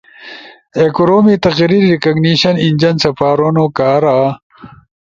[0.75, 4.17] اے کورومی تقریر ریکگنیشن انجن سپارونو کارا